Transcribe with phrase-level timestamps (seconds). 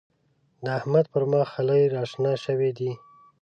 [0.63, 2.91] د احمد پر مخ خلي راشنه شوي دی.